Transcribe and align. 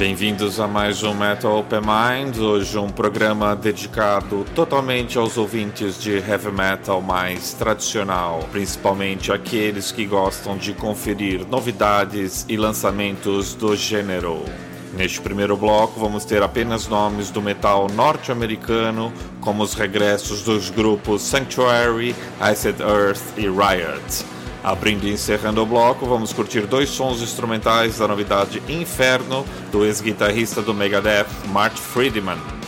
Bem-vindos 0.00 0.58
a 0.58 0.66
mais 0.66 1.02
um 1.02 1.12
Metal 1.12 1.58
Open 1.58 1.80
Mind, 1.80 2.38
hoje 2.38 2.78
um 2.78 2.88
programa 2.88 3.54
dedicado 3.54 4.46
totalmente 4.54 5.18
aos 5.18 5.36
ouvintes 5.36 6.00
de 6.00 6.12
heavy 6.12 6.50
metal 6.50 7.02
mais 7.02 7.52
tradicional, 7.52 8.48
principalmente 8.50 9.30
aqueles 9.30 9.92
que 9.92 10.06
gostam 10.06 10.56
de 10.56 10.72
conferir 10.72 11.46
novidades 11.46 12.46
e 12.48 12.56
lançamentos 12.56 13.52
do 13.52 13.76
gênero. 13.76 14.42
Neste 14.96 15.20
primeiro 15.20 15.54
bloco, 15.54 16.00
vamos 16.00 16.24
ter 16.24 16.42
apenas 16.42 16.88
nomes 16.88 17.30
do 17.30 17.42
metal 17.42 17.86
norte-americano, 17.94 19.12
como 19.42 19.62
os 19.62 19.74
regressos 19.74 20.40
dos 20.40 20.70
grupos 20.70 21.20
Sanctuary, 21.20 22.16
Iced 22.50 22.80
Earth 22.80 23.36
e 23.36 23.42
Riot. 23.42 24.29
Abrindo 24.62 25.06
e 25.06 25.12
encerrando 25.12 25.62
o 25.62 25.66
bloco, 25.66 26.04
vamos 26.06 26.32
curtir 26.32 26.66
dois 26.66 26.90
sons 26.90 27.22
instrumentais 27.22 27.98
da 27.98 28.06
novidade 28.06 28.62
Inferno, 28.68 29.46
do 29.72 29.84
ex-guitarrista 29.84 30.60
do 30.60 30.74
Megadeth, 30.74 31.28
Mark 31.48 31.76
Friedman. 31.76 32.59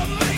Come 0.00 0.12
on. 0.22 0.29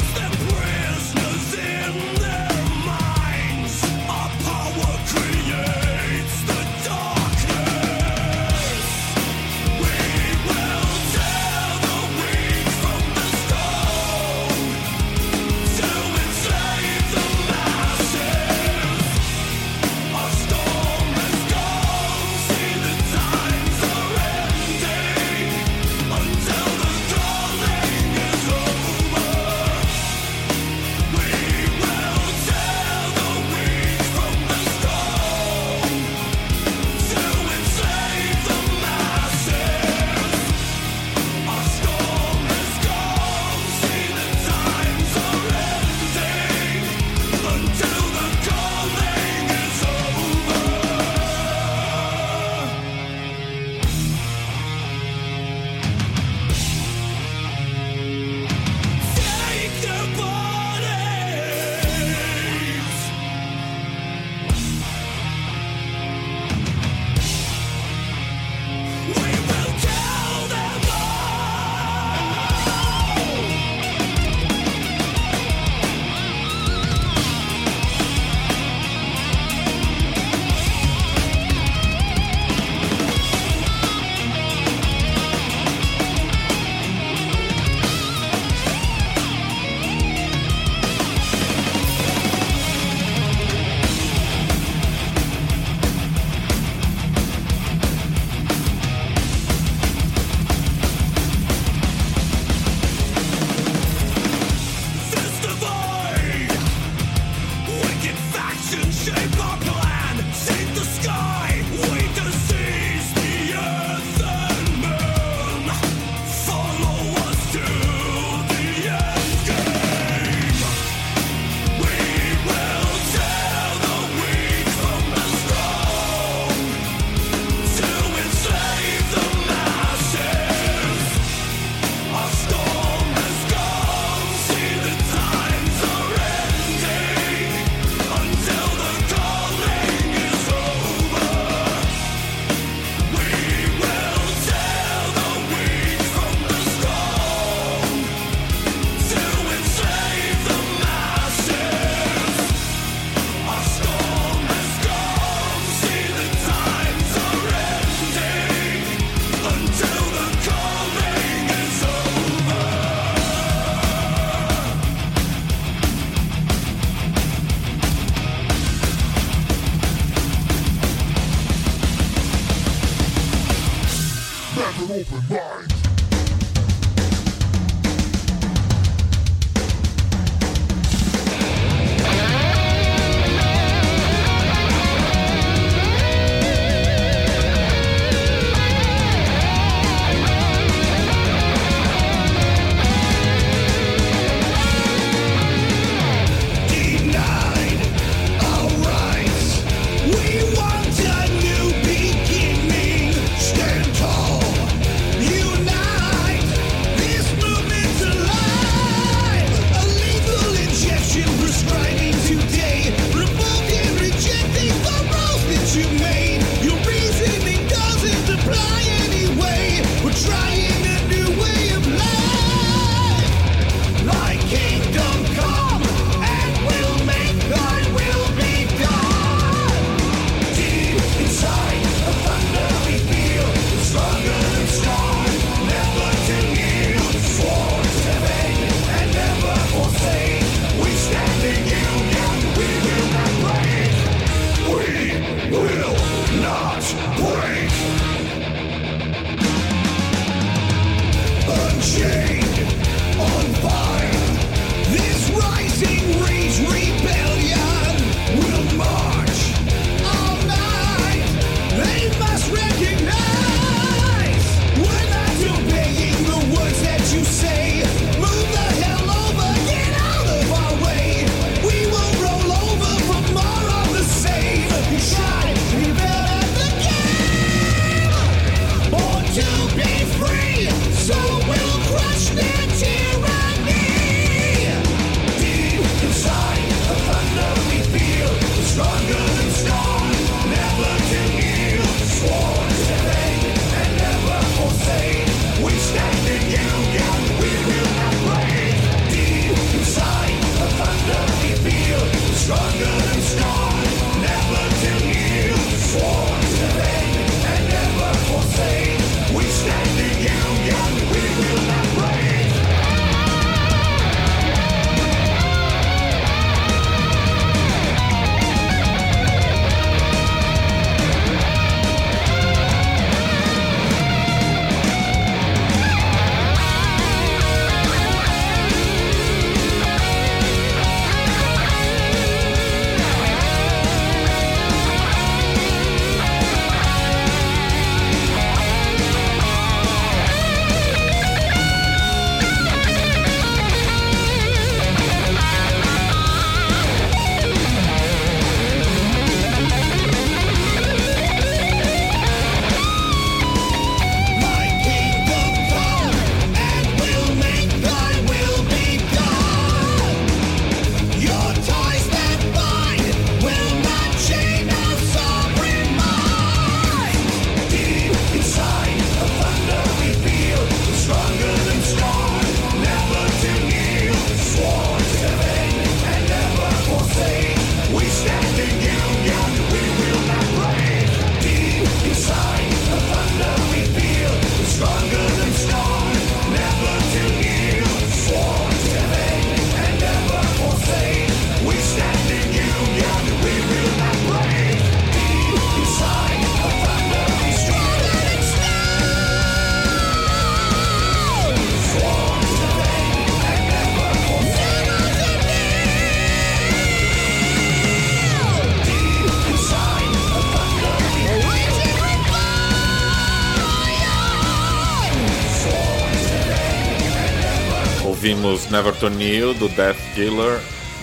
Ouvimos 418.23 418.71
Never 418.71 418.93
to 419.00 419.11
do 419.52 419.69
Death 419.71 419.99
Dealer 420.15 420.61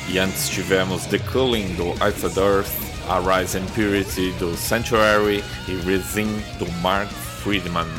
e 0.08 0.17
antes 0.17 0.47
tivemos 0.47 1.05
The 1.08 1.19
Cooling 1.19 1.75
do 1.75 1.93
Earth 2.01 2.23
Earth, 2.39 2.71
A 3.10 3.19
Rise 3.19 3.58
in 3.58 3.65
Purity 3.75 4.32
do 4.39 4.55
Sanctuary 4.55 5.43
e 5.67 5.73
Resin 5.86 6.41
do 6.58 6.71
Mark 6.82 7.10
Friedman. 7.43 7.89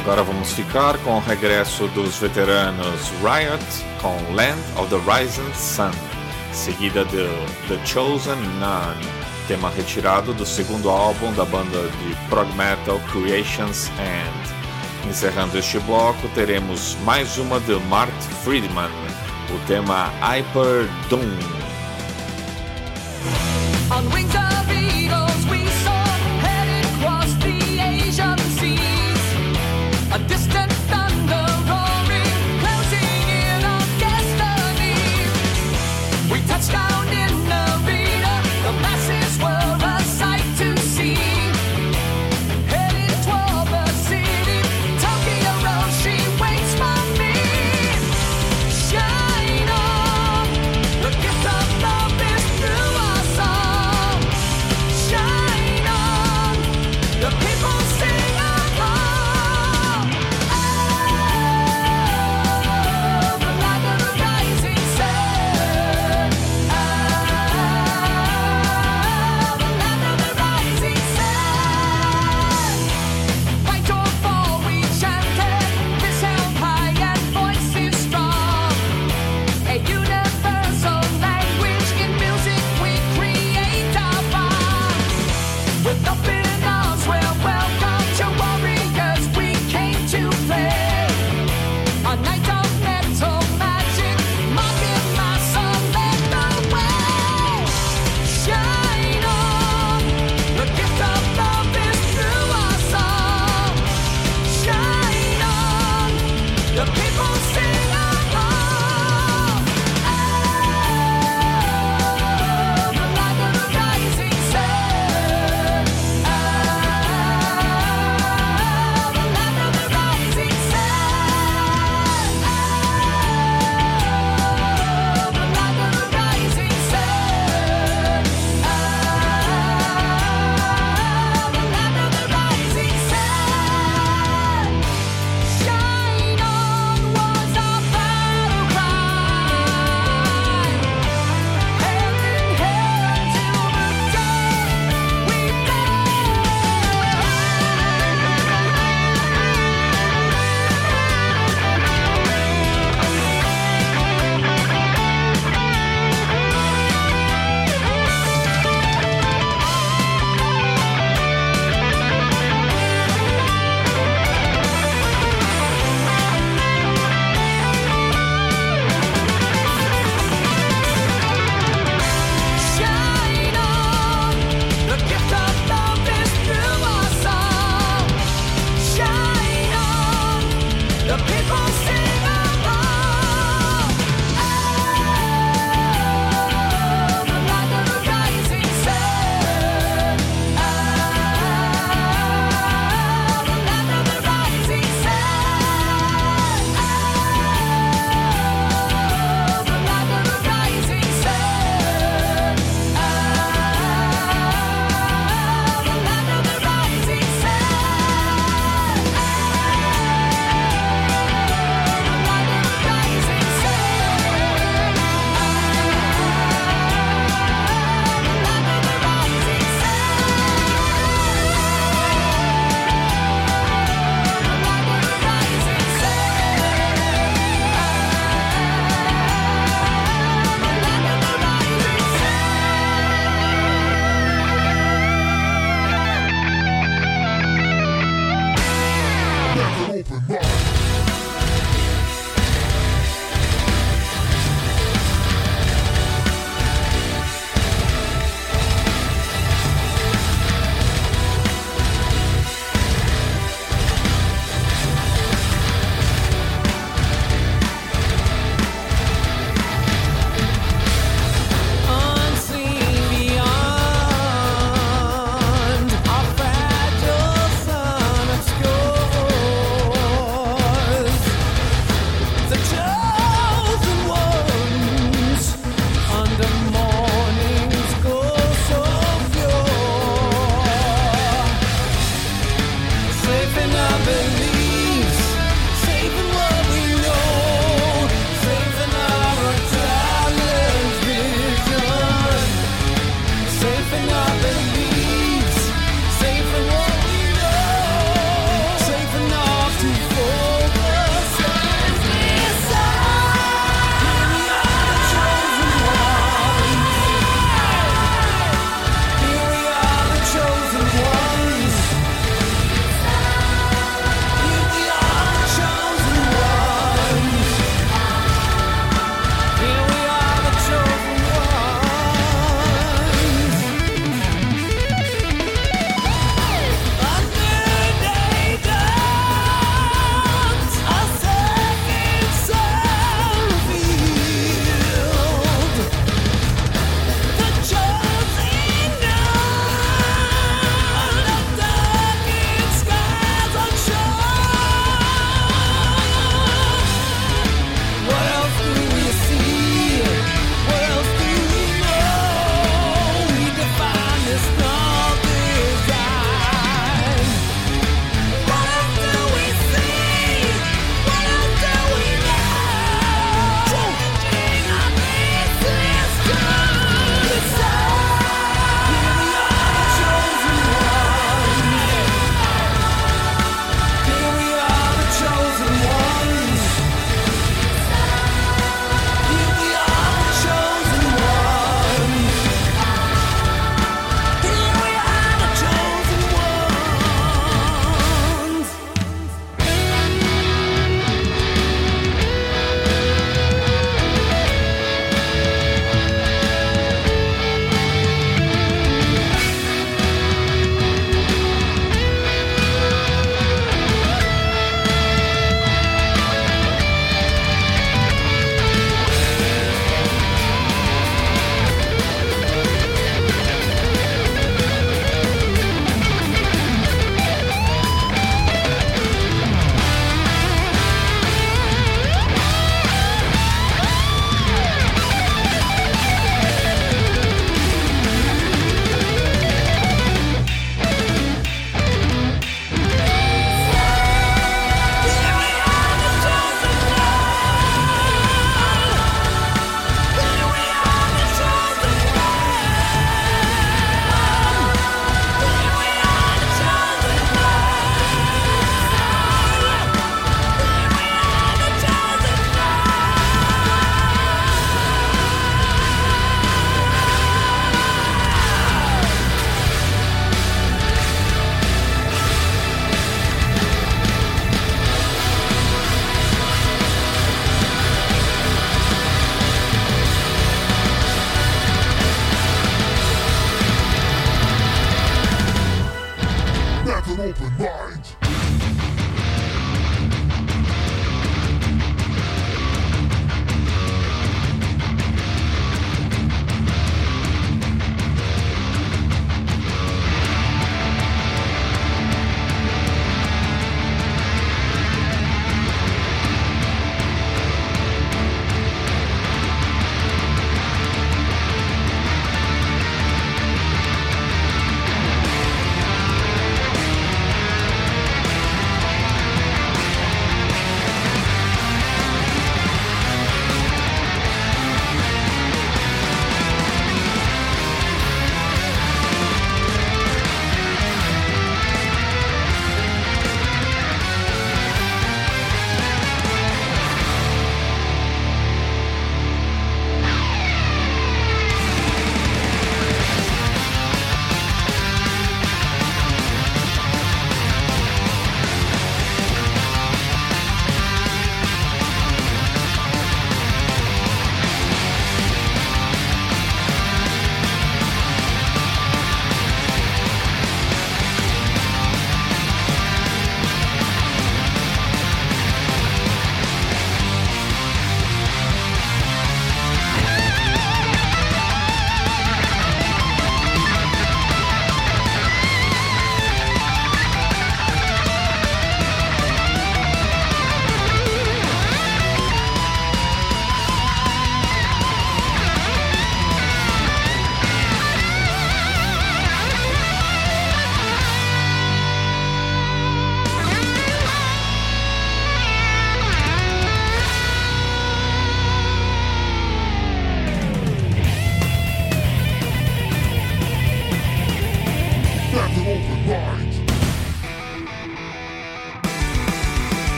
Agora 0.00 0.24
vamos 0.24 0.52
ficar 0.54 0.98
com 1.04 1.18
o 1.18 1.20
regresso 1.20 1.86
dos 1.94 2.16
veteranos 2.16 3.12
Riot 3.22 3.64
com 4.00 4.16
Land 4.34 4.60
of 4.76 4.88
the 4.88 4.98
Rising 5.08 5.54
Sun, 5.54 5.92
seguida 6.52 7.04
de 7.04 7.28
The 7.68 7.78
Chosen 7.86 8.40
None, 8.58 9.21
tema 9.46 9.70
retirado 9.70 10.32
do 10.32 10.46
segundo 10.46 10.90
álbum 10.90 11.32
da 11.32 11.44
banda 11.44 11.88
de 11.88 12.28
prog 12.28 12.48
metal 12.54 13.00
Creations 13.10 13.88
End. 13.98 15.08
Encerrando 15.08 15.58
este 15.58 15.78
bloco, 15.80 16.28
teremos 16.34 16.96
mais 17.04 17.36
uma 17.38 17.58
de 17.60 17.74
Mark 17.86 18.12
Friedman, 18.44 18.90
o 19.50 19.58
tema 19.66 20.12
Hyper 20.20 20.88
Doom. 21.08 21.62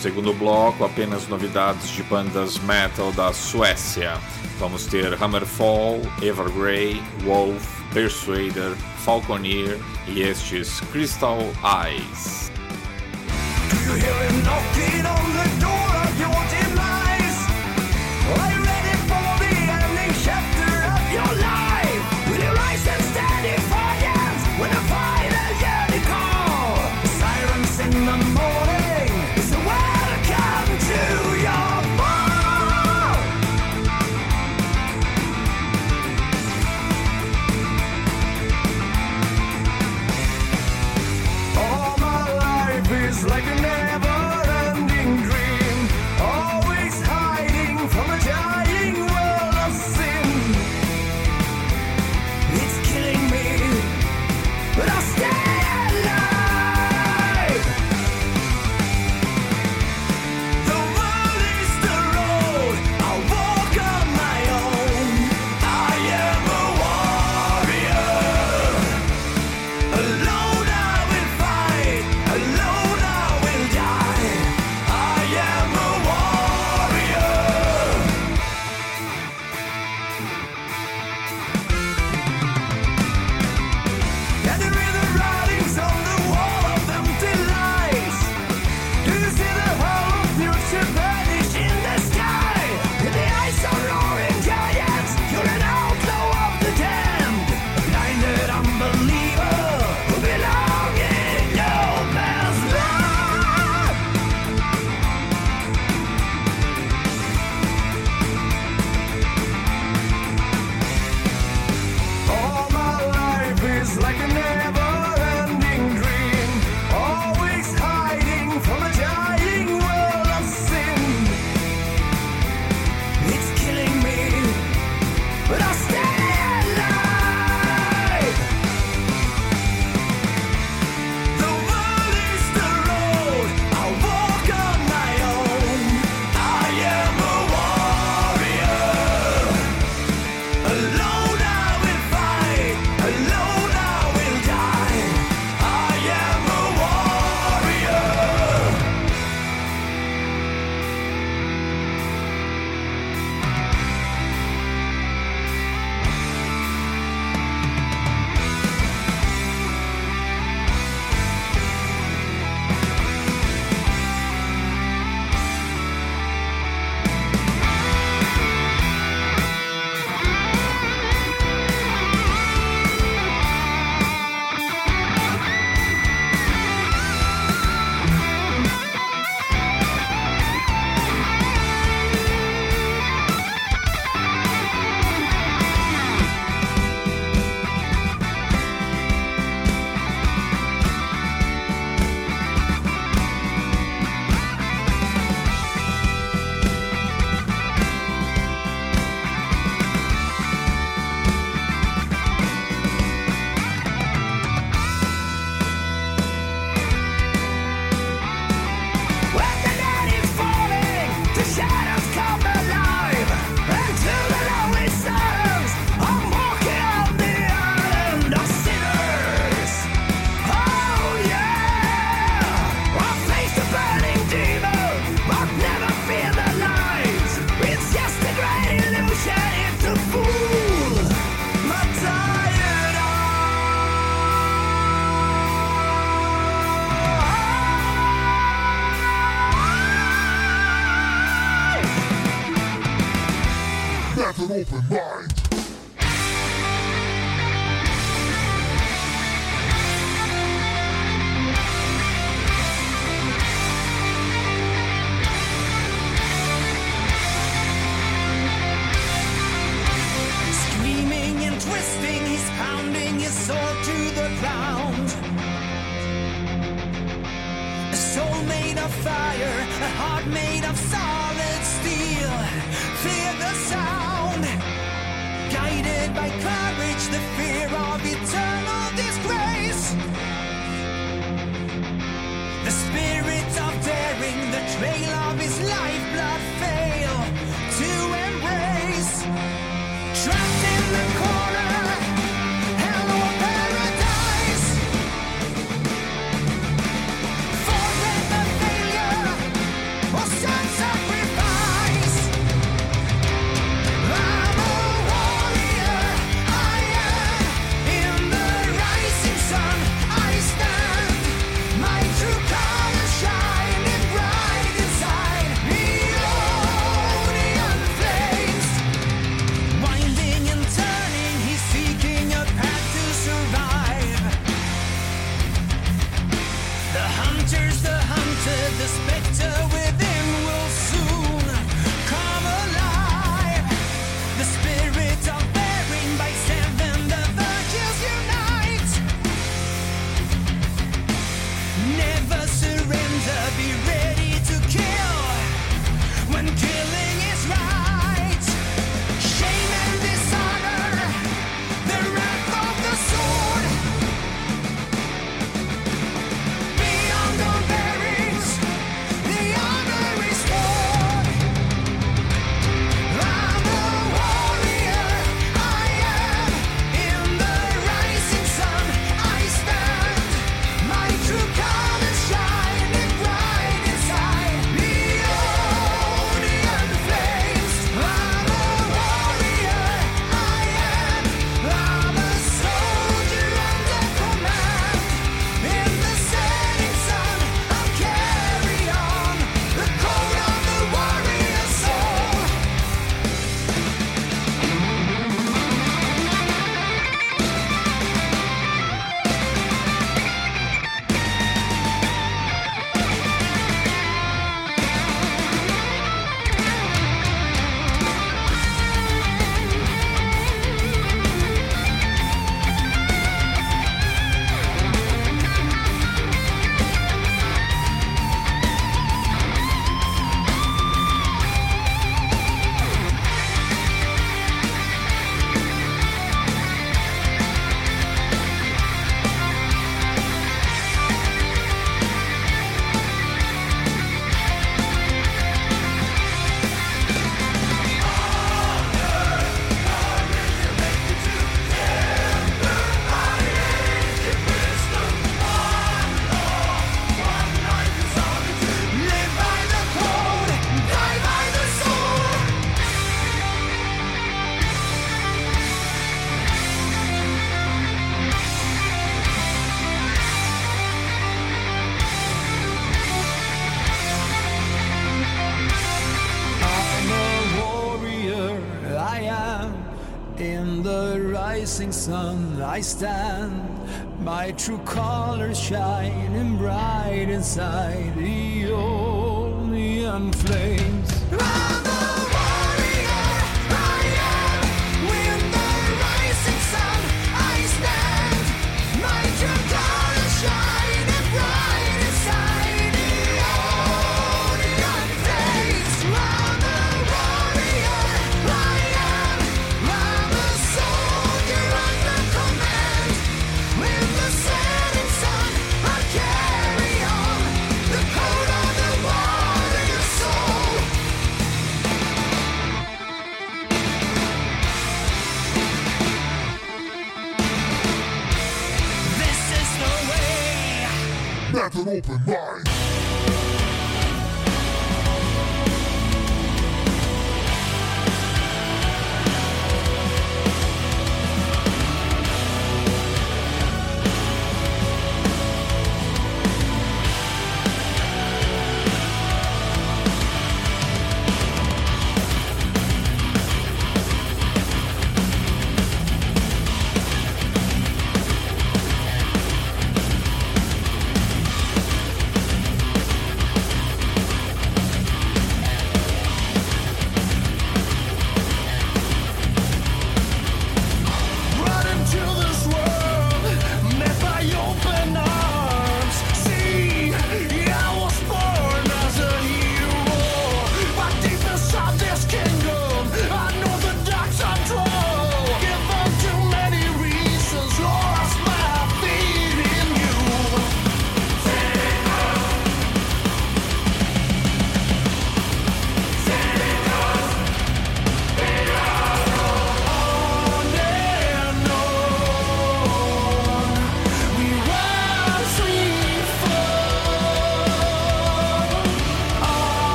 segundo 0.00 0.32
bloco, 0.32 0.84
apenas 0.84 1.28
novidades 1.28 1.90
de 1.90 2.02
bandas 2.04 2.58
metal 2.60 3.12
da 3.12 3.32
Suécia. 3.32 4.18
Vamos 4.58 4.86
ter 4.86 5.22
Hammerfall, 5.22 6.00
Evergrey, 6.22 7.02
Wolf, 7.24 7.66
Persuader, 7.92 8.74
Falconeer 9.04 9.78
e 10.06 10.22
estes 10.22 10.80
Crystal 10.92 11.38
Eyes. 11.62 12.50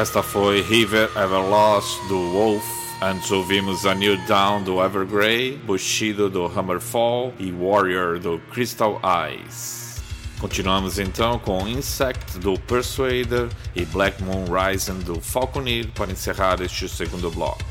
Esta 0.00 0.22
foi 0.22 0.62
River 0.62 1.10
Everlost 1.14 2.00
do 2.08 2.16
Wolf. 2.32 2.64
Antes 3.02 3.30
ouvimos 3.30 3.84
A 3.84 3.94
New 3.94 4.16
Down 4.26 4.62
do 4.62 4.82
Evergrey, 4.82 5.58
Bushido 5.58 6.30
do 6.30 6.46
Hammerfall 6.46 7.34
e 7.38 7.52
Warrior 7.52 8.18
do 8.18 8.38
Crystal 8.50 8.98
Eyes. 9.04 10.00
Continuamos 10.38 10.98
então 10.98 11.38
com 11.38 11.68
Insect 11.68 12.38
do 12.38 12.58
Persuader 12.60 13.50
e 13.76 13.84
Black 13.84 14.22
Moon 14.22 14.46
Rising 14.46 15.00
do 15.00 15.20
Falconeer 15.20 15.88
para 15.88 16.10
encerrar 16.10 16.62
este 16.62 16.88
segundo 16.88 17.30
bloco. 17.30 17.69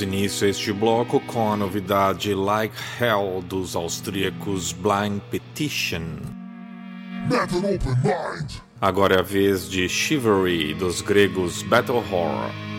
Damos 0.00 0.02
início 0.02 0.46
a 0.46 0.50
este 0.50 0.72
bloco 0.72 1.20
com 1.20 1.52
a 1.52 1.56
novidade 1.56 2.34
Like 2.34 2.74
Hell 2.98 3.42
dos 3.42 3.76
austríacos 3.76 4.72
Blind 4.72 5.20
Petition. 5.30 6.02
Agora 8.80 9.16
é 9.16 9.18
a 9.18 9.22
vez 9.22 9.68
de 9.68 9.88
Chivalry 9.88 10.74
dos 10.74 11.02
gregos 11.02 11.62
Battle 11.62 11.98
Horror. 11.98 12.69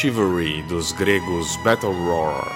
Chivalry 0.00 0.62
dos 0.62 0.92
gregos 0.92 1.58
Battle 1.62 1.92
Roar. 1.92 2.50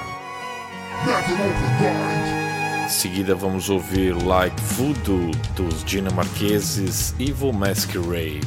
Em 2.86 2.88
seguida 2.88 3.34
vamos 3.34 3.68
ouvir 3.68 4.14
Like 4.14 4.58
Voodoo 4.62 5.30
dos 5.54 5.84
dinamarqueses 5.84 7.14
Evil 7.20 7.52
Masquerade. 7.52 8.43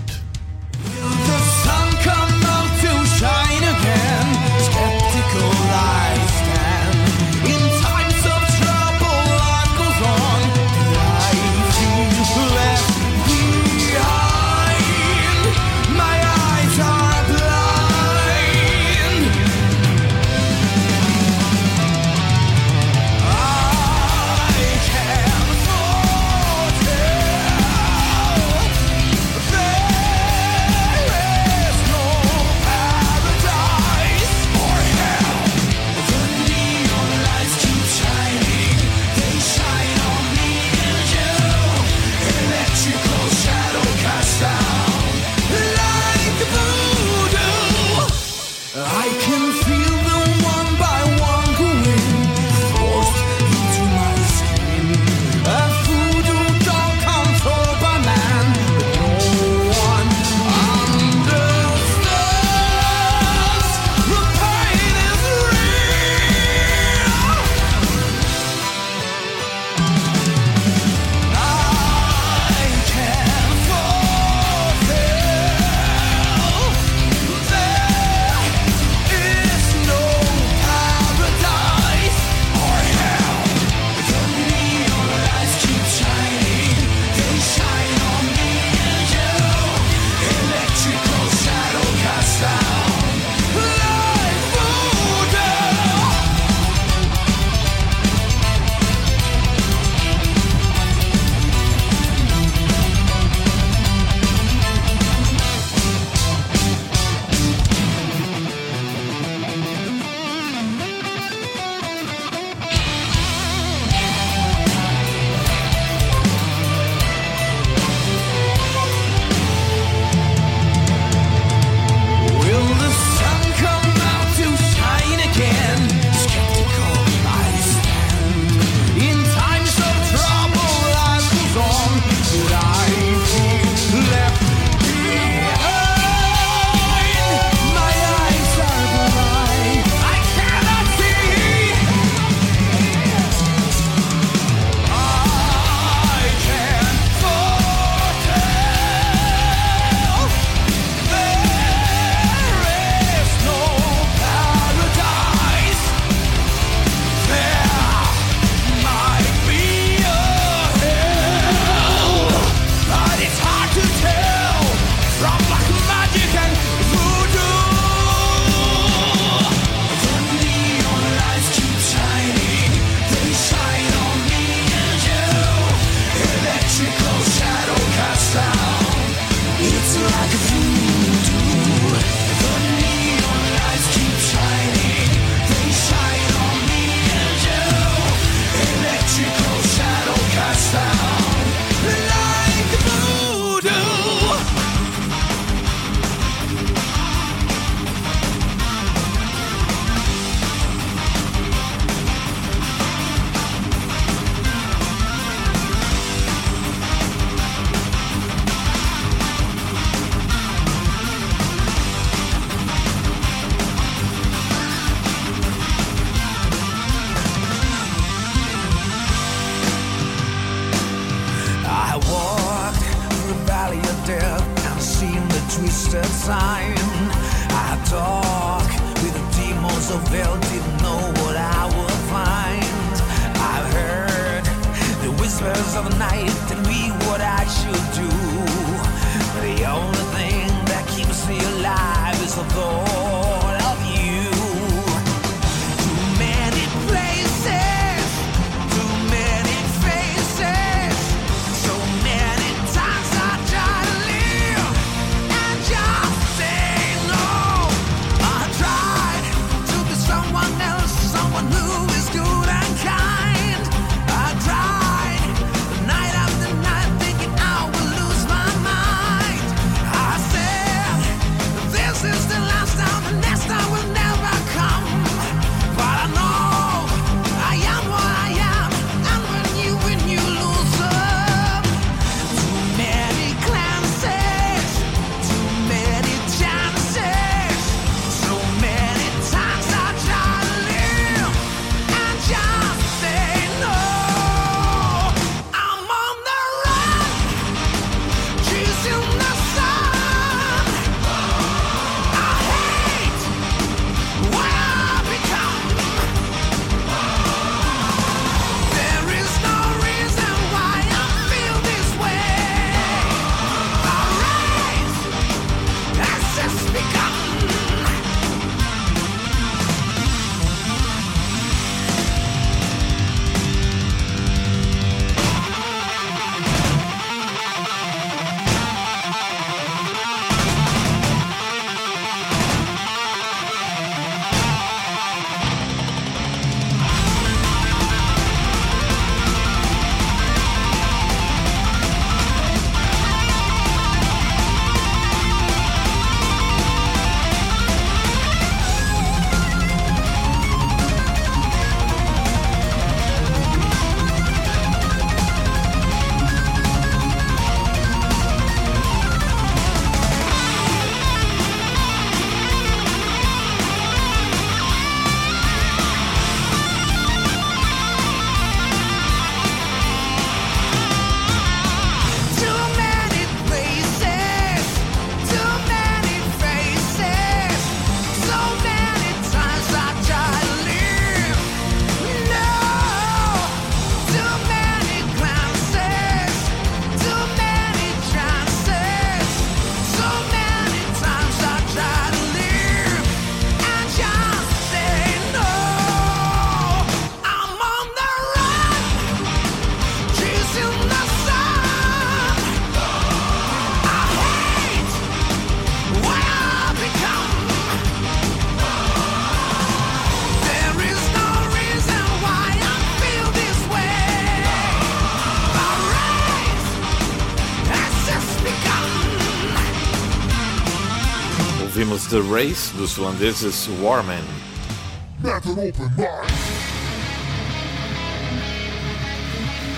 The 422.09 422.21
Race 422.21 422.71
dos 422.78 422.97
holandeses 422.97 423.67
Warman. 423.82 424.24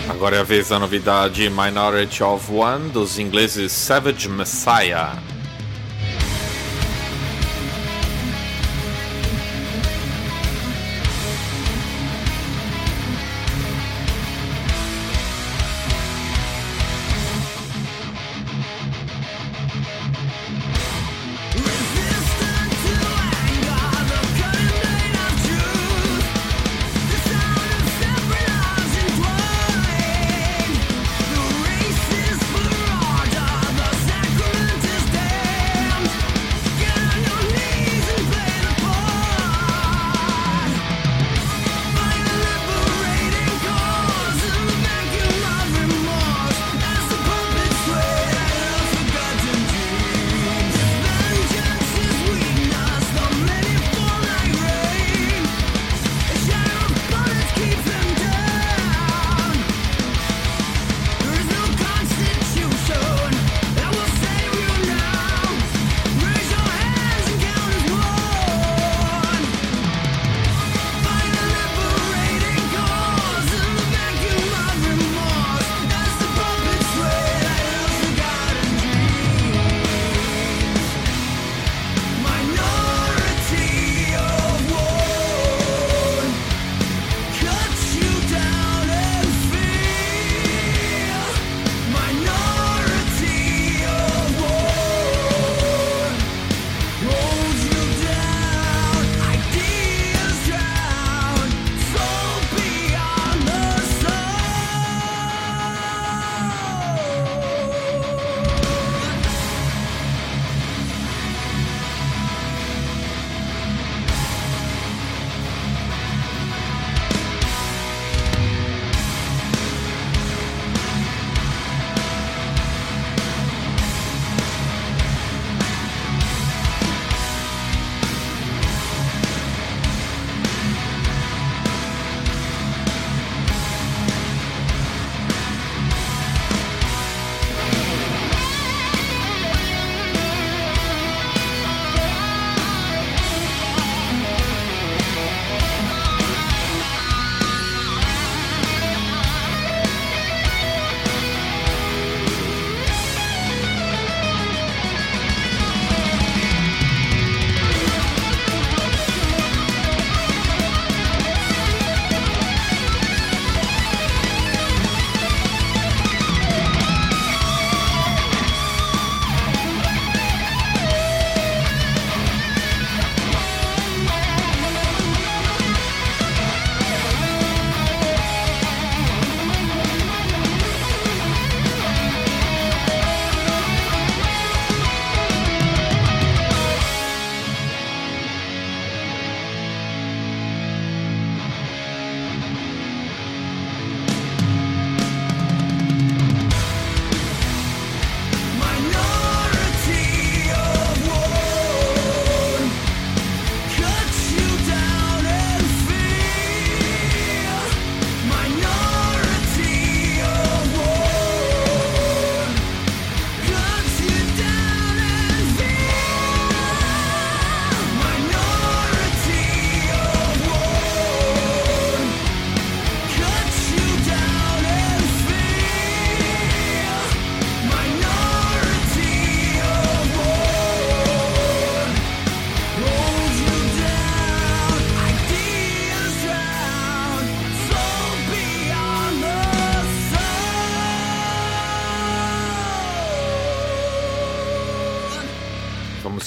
Agora 0.07 0.35
é 0.35 0.39
a 0.39 0.43
vez 0.43 0.69
da 0.69 0.77
novidade 0.77 1.49
Minority 1.49 2.21
of 2.21 2.51
One 2.51 2.89
dos 2.89 3.17
ingleses 3.17 3.71
Savage 3.71 4.29
Messiah. 4.29 5.28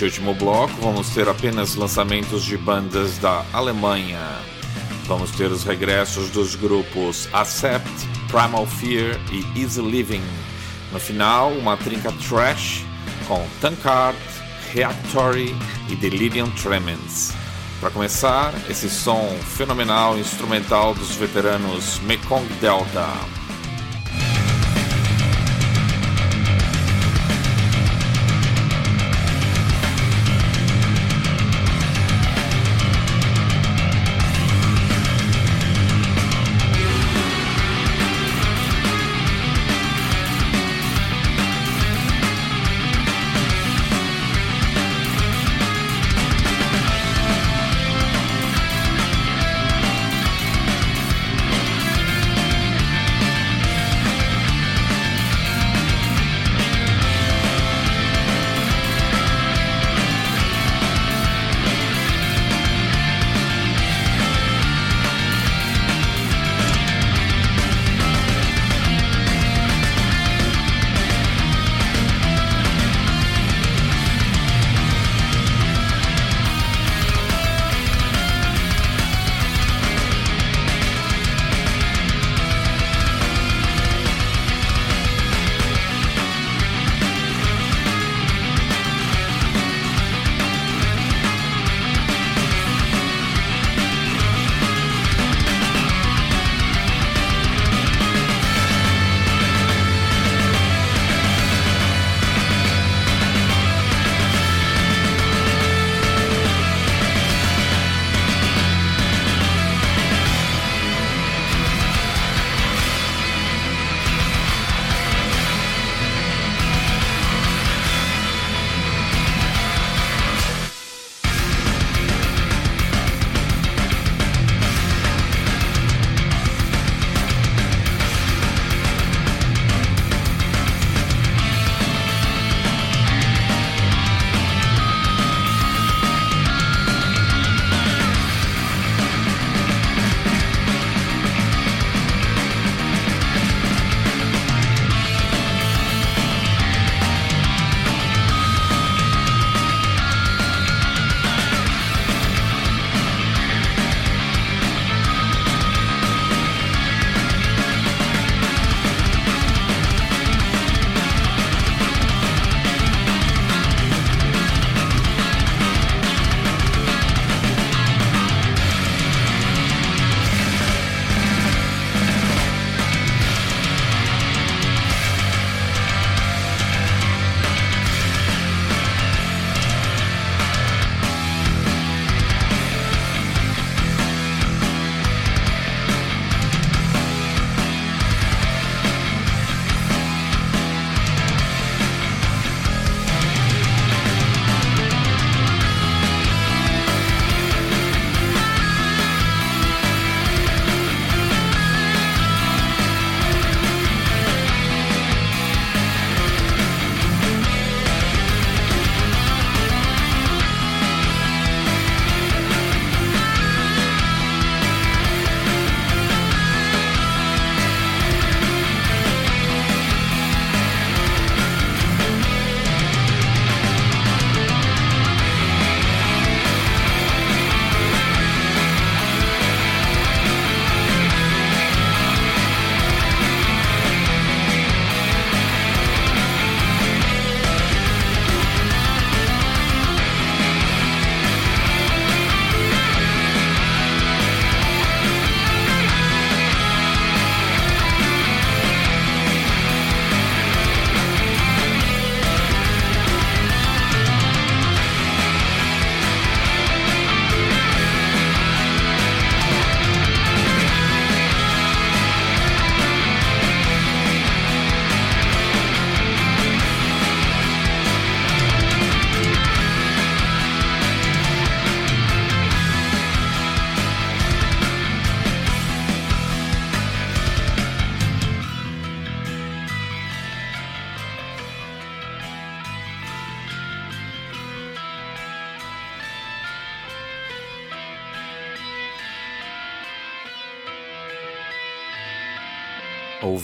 Neste 0.00 0.18
último 0.18 0.34
bloco, 0.34 0.72
vamos 0.80 1.10
ter 1.10 1.28
apenas 1.28 1.74
lançamentos 1.74 2.42
de 2.42 2.56
bandas 2.56 3.18
da 3.18 3.44
Alemanha. 3.52 4.18
Vamos 5.04 5.30
ter 5.32 5.52
os 5.52 5.62
regressos 5.62 6.30
dos 6.30 6.54
grupos 6.54 7.28
Accept, 7.34 7.90
Primal 8.28 8.64
Fear 8.64 9.20
e 9.30 9.60
Easy 9.60 9.82
Living. 9.82 10.22
No 10.90 10.98
final, 10.98 11.52
uma 11.52 11.76
trinca 11.76 12.10
trash 12.26 12.82
com 13.28 13.46
Tankard, 13.60 14.16
Reactory 14.72 15.54
e 15.90 15.96
Delirium 15.96 16.48
Tremens. 16.52 17.34
Para 17.78 17.90
começar, 17.90 18.54
esse 18.70 18.88
som 18.88 19.28
fenomenal 19.54 20.18
instrumental 20.18 20.94
dos 20.94 21.14
veteranos 21.14 21.98
Mekong 22.06 22.46
Delta. 22.58 23.06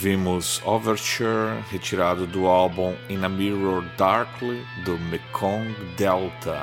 Ouvimos 0.06 0.62
Overture, 0.64 1.64
retirado 1.68 2.28
do 2.28 2.46
álbum 2.46 2.94
In 3.08 3.24
a 3.24 3.28
Mirror 3.28 3.82
Darkly 3.98 4.64
do 4.84 4.96
Mekong 4.96 5.74
Delta. 5.96 6.62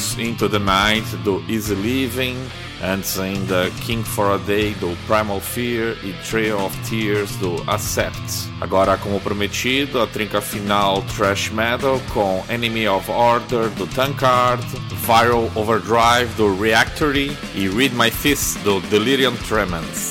Ouvimos 0.00 0.18
Into 0.18 0.48
the 0.48 0.58
Night 0.58 1.04
do 1.24 1.44
Easy 1.46 1.74
Living, 1.74 2.36
antes 2.82 3.18
ainda 3.18 3.70
King 3.82 4.02
for 4.02 4.34
a 4.34 4.38
Day 4.38 4.74
do 4.80 4.96
Primal 5.06 5.40
Fear 5.40 5.96
e 6.02 6.14
Trail 6.24 6.58
of 6.58 6.76
Tears 6.88 7.36
do 7.36 7.62
Accept. 7.66 8.48
Agora, 8.60 8.96
como 8.96 9.20
prometido, 9.20 10.00
a 10.00 10.06
trinca 10.06 10.40
final 10.40 11.02
Thrash 11.14 11.50
Metal 11.50 12.00
com 12.14 12.42
Enemy 12.48 12.88
of 12.88 13.10
Order 13.10 13.68
do 13.76 13.86
Tankard, 13.88 14.64
Viral 15.06 15.50
Overdrive 15.54 16.34
do 16.36 16.58
Reactory 16.58 17.36
e 17.54 17.68
Read 17.68 17.94
My 17.94 18.10
Fist 18.10 18.58
do 18.60 18.80
Delirium 18.88 19.36
Tremens. 19.46 20.09